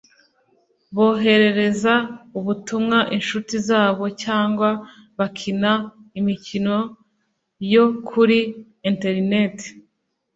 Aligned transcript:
boherereza 0.95 1.93
ubutumwa 2.39 2.97
inshuti 3.17 3.55
zabo 3.67 4.05
cyangwa 4.23 4.69
bakina 5.17 5.71
imikino 6.19 6.77
yo 7.73 7.85
kuri 8.09 8.39
internet 8.89 9.57